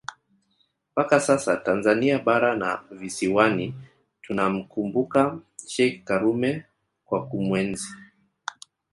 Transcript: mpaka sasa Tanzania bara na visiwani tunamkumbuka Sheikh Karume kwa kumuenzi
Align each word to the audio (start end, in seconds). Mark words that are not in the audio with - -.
mpaka 0.93 1.17
sasa 1.27 1.53
Tanzania 1.57 2.19
bara 2.19 2.55
na 2.61 2.71
visiwani 2.91 3.73
tunamkumbuka 4.21 5.39
Sheikh 5.67 6.03
Karume 6.03 6.65
kwa 7.05 7.27
kumuenzi 7.27 7.87